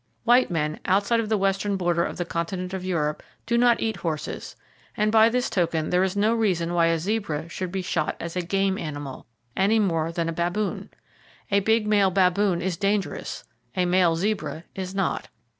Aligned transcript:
White 0.23 0.49
men, 0.49 0.79
outside 0.85 1.19
of 1.19 1.29
the 1.29 1.37
western 1.37 1.77
border 1.77 2.03
of 2.03 2.17
the 2.17 2.25
continent 2.25 2.73
of 2.73 2.83
Europe, 2.83 3.21
do 3.45 3.55
not 3.55 3.79
eat 3.79 3.97
horses; 3.97 4.55
and 4.97 5.11
by 5.11 5.29
this 5.29 5.47
token 5.47 5.91
there 5.91 6.01
is 6.01 6.17
no 6.17 6.33
reason 6.33 6.73
why 6.73 6.87
a 6.87 6.97
zebra 6.97 7.47
should 7.49 7.71
be 7.71 7.83
shot 7.83 8.15
as 8.19 8.35
a 8.35 8.41
"game" 8.41 8.79
animal, 8.79 9.27
any 9.55 9.77
more 9.77 10.11
than 10.11 10.27
a 10.27 10.33
baboon. 10.33 10.89
A 11.51 11.59
big 11.59 11.85
male 11.85 12.09
baboon 12.09 12.63
is 12.63 12.77
dangerous; 12.77 13.43
a 13.75 13.85
male 13.85 14.15
zebra 14.15 14.63
is 14.73 14.95
not. 14.95 15.27